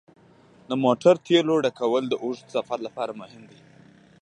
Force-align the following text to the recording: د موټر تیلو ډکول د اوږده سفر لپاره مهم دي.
د 0.69 0.71
موټر 0.83 1.15
تیلو 1.27 1.55
ډکول 1.65 2.03
د 2.09 2.13
اوږده 2.23 2.51
سفر 2.55 2.77
لپاره 2.87 3.11
مهم 3.21 3.43
دي. 3.51 3.59